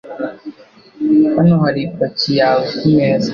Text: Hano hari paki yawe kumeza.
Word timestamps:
Hano 1.35 1.55
hari 1.63 1.81
paki 1.97 2.29
yawe 2.39 2.63
kumeza. 2.77 3.29